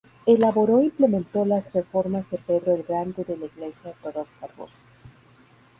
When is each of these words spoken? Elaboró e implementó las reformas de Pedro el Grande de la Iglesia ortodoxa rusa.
Elaboró 0.25 0.79
e 0.79 0.85
implementó 0.85 1.45
las 1.45 1.71
reformas 1.73 2.27
de 2.31 2.39
Pedro 2.39 2.73
el 2.73 2.81
Grande 2.81 3.23
de 3.23 3.37
la 3.37 3.45
Iglesia 3.45 3.91
ortodoxa 3.91 4.47
rusa. 4.47 4.81